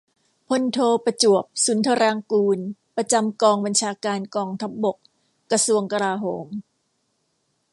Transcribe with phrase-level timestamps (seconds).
[0.47, 2.59] พลโท ประจวบ สุนทรางกูร
[2.97, 4.97] ประจำกองบัญชาการกองทัพบก
[5.51, 6.47] กระทรวงกลาโหม